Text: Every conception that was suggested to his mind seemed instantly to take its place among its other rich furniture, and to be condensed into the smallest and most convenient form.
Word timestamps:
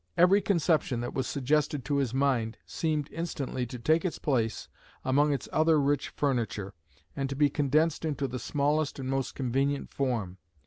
Every 0.17 0.41
conception 0.41 0.99
that 1.01 1.13
was 1.13 1.27
suggested 1.27 1.85
to 1.85 1.97
his 1.97 2.11
mind 2.11 2.57
seemed 2.65 3.07
instantly 3.11 3.67
to 3.67 3.77
take 3.77 4.03
its 4.03 4.17
place 4.17 4.67
among 5.05 5.31
its 5.31 5.47
other 5.53 5.79
rich 5.79 6.09
furniture, 6.09 6.73
and 7.15 7.29
to 7.29 7.35
be 7.35 7.51
condensed 7.51 8.03
into 8.03 8.27
the 8.27 8.39
smallest 8.39 8.97
and 8.97 9.07
most 9.07 9.35
convenient 9.35 9.91
form. 9.93 10.39